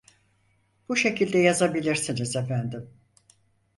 Bu 0.89 0.95
şekilde 0.95 1.37
yazabilirsiniz 1.39 2.35
efendim 2.35 2.89